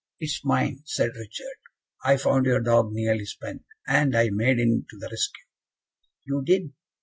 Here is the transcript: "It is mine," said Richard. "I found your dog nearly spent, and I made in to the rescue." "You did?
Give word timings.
"It 0.19 0.25
is 0.25 0.41
mine," 0.43 0.79
said 0.83 1.11
Richard. 1.15 1.59
"I 2.03 2.17
found 2.17 2.47
your 2.47 2.59
dog 2.59 2.89
nearly 2.91 3.27
spent, 3.27 3.65
and 3.85 4.17
I 4.17 4.31
made 4.31 4.57
in 4.57 4.83
to 4.89 4.97
the 4.97 5.09
rescue." 5.11 5.45
"You 6.25 6.41
did? 6.43 6.73